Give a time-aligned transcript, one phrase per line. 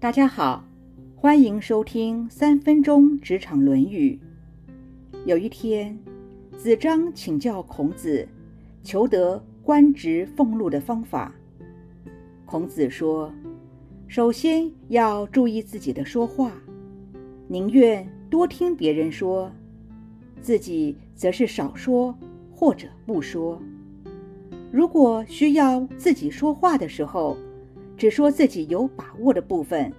[0.00, 0.64] 大家好，
[1.16, 4.16] 欢迎收听三分钟职场《论语》。
[5.26, 5.98] 有一天，
[6.56, 8.28] 子张请教孔子，
[8.84, 11.34] 求得官职俸禄的方法。
[12.46, 13.32] 孔子说
[14.06, 16.52] ：“首先要注意自己的说话，
[17.48, 19.50] 宁愿多听别人说，
[20.40, 22.16] 自己则是少说
[22.52, 23.60] 或者不说。
[24.70, 27.36] 如果需要自己说话的时候，
[27.98, 29.92] 只说自己有把握的部分。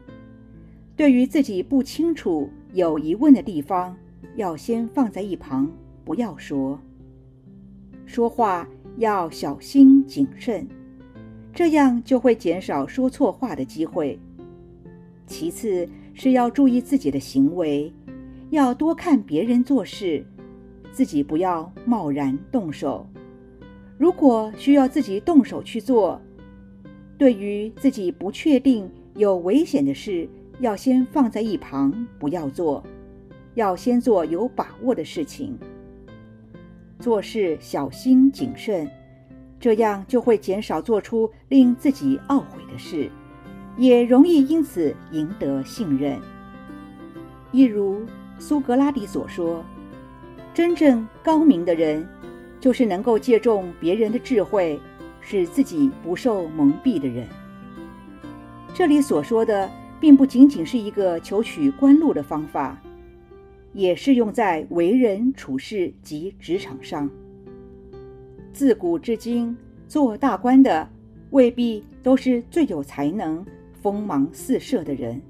[0.95, 3.95] 对于自己不清楚、有疑问的地方，
[4.35, 5.69] 要先放在一旁，
[6.03, 6.79] 不要说。
[8.05, 8.67] 说话
[8.97, 10.67] 要小心谨慎。”
[11.53, 14.17] 这样就会减少说错话的机会。
[15.27, 17.91] 其次是要注意自己的行为，
[18.49, 20.25] 要多看别人做事，
[20.93, 23.05] 自己不要贸然动手。
[23.97, 26.21] 如果需要自己动手去做，
[27.19, 30.27] 对于自己不确定、有危险的事，
[30.61, 32.81] 要先放在一旁，不要做，
[33.55, 35.55] 要先做有把握的事情。
[36.97, 38.89] 做事小心谨慎。
[39.59, 43.09] 这样就会减少做出令自己懊悔的事，
[43.75, 46.17] 也容易因此赢得信任。
[47.51, 48.05] 一如
[48.37, 49.61] 苏格拉底所说
[50.55, 52.07] ：“真正高明的人，
[52.61, 54.79] 就是能够借重别人的智慧，
[55.29, 57.27] 使自己不受蒙蔽的人。”
[58.73, 62.81] 这里所说的，并不仅仅是一个求取官禄的方法，
[63.71, 67.07] 也适用在为人处事及职场上。
[68.51, 69.55] 自古至今，
[69.87, 70.89] 做大官的
[71.29, 73.45] 未必都是最有才能、
[73.83, 75.21] 锋芒四射的人。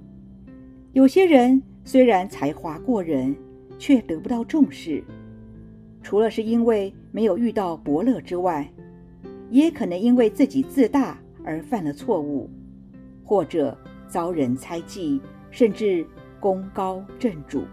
[0.93, 3.35] 有些人虽然才华过人，
[3.77, 5.03] 却得不到重视。
[6.01, 8.71] 除了是因为没有遇到伯乐之外，
[9.49, 12.49] 也可能因为自己自大而犯了错误，
[13.23, 16.05] 或者遭人猜忌，甚至
[16.39, 17.63] 功高震主。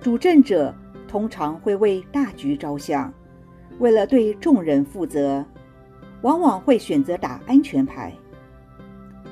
[0.00, 0.74] 主政者
[1.06, 3.12] 通常会为大局着想。
[3.78, 5.44] 为了对众人负责，
[6.22, 8.12] 往往会选择打安全牌。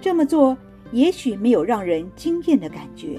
[0.00, 0.56] 这么做
[0.92, 3.19] 也许没有让人惊艳的感觉，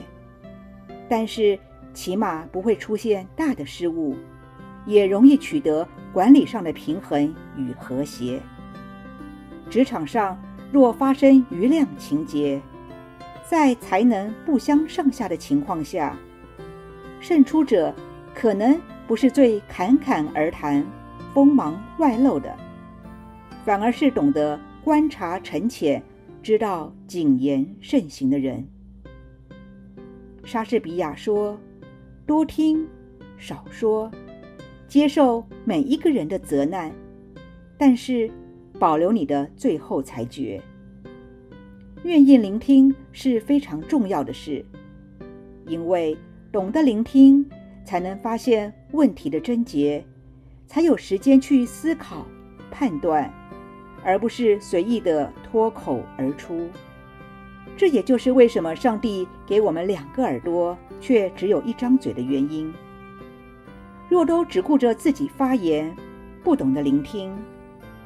[1.09, 1.59] 但是
[1.93, 4.15] 起码不会出现大的失误，
[4.87, 8.41] 也容易取得管理上的平衡与和谐。
[9.69, 10.35] 职场上
[10.71, 12.59] 若发生余量情节，
[13.47, 16.17] 在才能不相上下的情况下，
[17.19, 17.93] 胜出者
[18.33, 20.83] 可能不是最侃侃而谈。
[21.33, 22.57] 锋芒外露的，
[23.63, 26.01] 反而是懂得观察沉潜、
[26.41, 28.67] 知道谨言慎行的人。
[30.43, 31.55] 莎士比亚说
[32.25, 32.87] ：“多听，
[33.37, 34.09] 少说，
[34.87, 36.91] 接受每一个人的责难，
[37.77, 38.29] 但是
[38.79, 40.61] 保留你的最后裁决。
[42.03, 44.63] 愿意聆听是非常重要的事，
[45.65, 46.17] 因为
[46.51, 47.45] 懂得聆听，
[47.83, 50.03] 才能发现问题的症结。”
[50.67, 52.27] 才有时间去思考、
[52.69, 53.33] 判断，
[54.03, 56.67] 而不是随意的脱口而出。
[57.77, 62.73] 这也就是为什么上帝给我们两个耳朵，却只有一张嘴的原因。
[64.09, 65.95] 若都只顾着自己发言，
[66.43, 67.37] 不懂得聆听，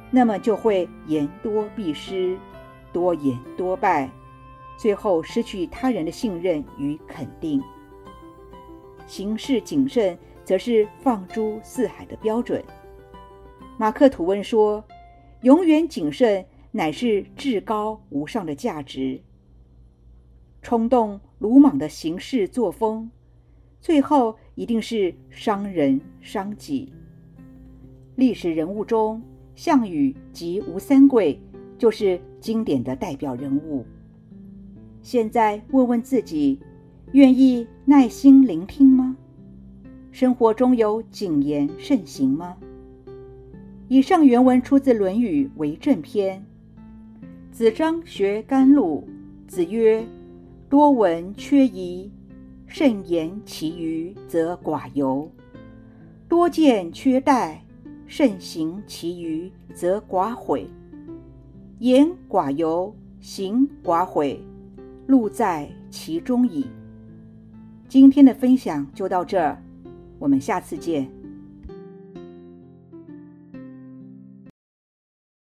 [0.09, 2.37] 那么就会言多必失，
[2.91, 4.09] 多言多败，
[4.77, 7.61] 最后失去他人的信任与肯定。
[9.07, 10.17] 行事谨慎。
[10.43, 12.61] 则是放诸四海的标准。
[13.77, 14.83] 马克吐温说
[15.43, 19.21] ：“永远谨慎乃是至高无上的价值。”
[20.61, 23.11] 冲动鲁莽的行事作风，
[23.79, 26.93] 最后一定是伤人伤己。
[28.13, 29.19] 历史人物中，
[29.55, 31.41] 项羽及吴三桂
[31.79, 33.83] 就是经典的代表人物。
[35.01, 36.59] 现在问问自己：
[37.13, 39.17] 愿意耐心聆听吗？
[40.11, 42.55] 生活中有谨言慎行吗？
[43.87, 46.45] 以上原文出自《论语·为政篇》。
[47.51, 49.07] 子张学甘露，
[49.47, 50.05] 子曰
[50.69, 52.11] ：“多闻缺仪，
[52.73, 55.27] 慎言其余，则寡尤；
[56.29, 57.61] 多见缺待，
[58.07, 60.65] 慎行其余，则寡悔。
[61.79, 64.41] 言寡尤，行寡悔，
[65.05, 66.65] 路在其中矣。”
[67.89, 69.61] 今天的分享就到这儿。
[70.17, 71.20] 我们下次见。